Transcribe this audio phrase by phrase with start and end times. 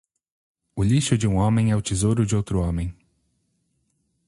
[0.75, 2.91] O lixo de um homem é o tesouro de outro homem.